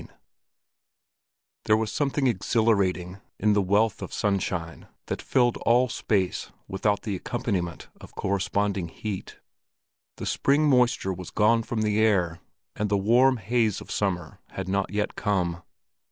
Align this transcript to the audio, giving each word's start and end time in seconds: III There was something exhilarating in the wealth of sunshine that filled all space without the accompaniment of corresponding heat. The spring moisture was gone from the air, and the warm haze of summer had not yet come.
III 0.01 0.07
There 1.65 1.77
was 1.77 1.91
something 1.91 2.25
exhilarating 2.25 3.21
in 3.39 3.53
the 3.53 3.61
wealth 3.61 4.01
of 4.01 4.11
sunshine 4.11 4.87
that 5.05 5.21
filled 5.21 5.57
all 5.57 5.89
space 5.89 6.49
without 6.67 7.03
the 7.03 7.15
accompaniment 7.15 7.87
of 7.97 8.15
corresponding 8.15 8.87
heat. 8.87 9.39
The 10.17 10.25
spring 10.25 10.67
moisture 10.67 11.13
was 11.13 11.29
gone 11.29 11.61
from 11.61 11.83
the 11.83 11.99
air, 11.99 12.39
and 12.75 12.89
the 12.89 12.97
warm 12.97 13.37
haze 13.37 13.79
of 13.79 13.91
summer 13.91 14.39
had 14.47 14.67
not 14.67 14.89
yet 14.89 15.15
come. 15.15 15.61